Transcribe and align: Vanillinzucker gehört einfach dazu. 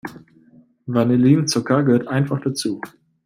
Vanillinzucker 0.87 1.83
gehört 1.83 2.07
einfach 2.07 2.41
dazu. 2.41 2.81